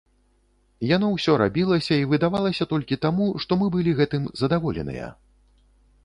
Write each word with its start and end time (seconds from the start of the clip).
Яно 0.91 1.07
ўсё 1.15 1.33
рабілася 1.41 1.95
і 2.03 2.07
выдавалася 2.13 2.65
толькі 2.71 2.97
таму, 3.05 3.27
што 3.43 3.51
мы 3.59 3.67
былі 3.75 3.91
гэтым 3.99 4.23
задаволеныя. 4.41 5.11